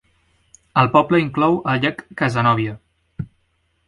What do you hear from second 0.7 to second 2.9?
El poble inclou el llac Cazenovia.